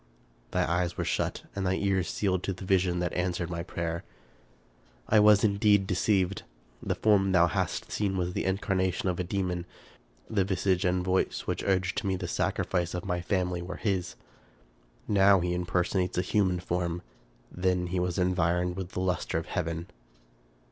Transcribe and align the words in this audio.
Thy 0.49 0.67
eyes 0.67 0.97
were 0.97 1.05
shut 1.05 1.43
and 1.55 1.63
thy 1.63 1.75
ears 1.75 2.07
sealed 2.09 2.41
to 2.41 2.53
the 2.53 2.65
vision 2.65 2.97
that 2.97 3.13
answered 3.13 3.51
my 3.51 3.61
prayer." 3.61 4.03
I 5.07 5.19
was 5.19 5.43
indeed 5.43 5.85
deceived. 5.85 6.41
The 6.81 6.95
form 6.95 7.31
thou 7.33 7.45
hast 7.45 7.91
seen 7.91 8.17
was 8.17 8.33
the 8.33 8.45
incarnation 8.45 9.09
of 9.09 9.19
a 9.19 9.23
demon. 9.23 9.67
The 10.27 10.43
visage 10.43 10.85
and 10.85 11.03
voice 11.05 11.45
which 11.45 11.61
urged 11.63 12.03
me 12.03 12.15
to 12.15 12.21
the 12.21 12.27
sacrifice 12.27 12.95
of 12.95 13.05
my 13.05 13.21
family 13.21 13.61
were 13.61 13.75
his. 13.77 14.15
Now 15.07 15.39
he 15.39 15.49
296 15.49 15.51
Charles 15.53 15.65
Brockden 15.67 15.67
Brown 15.67 15.67
personates 15.75 16.17
a 16.17 16.31
human 16.33 16.59
form; 16.59 17.01
then 17.51 17.87
he 17.93 17.99
was 17.99 18.17
environed 18.17 18.75
with 18.75 18.89
the 18.93 19.01
luster 19.01 19.37
of 19.37 19.45
heaven. 19.45 19.85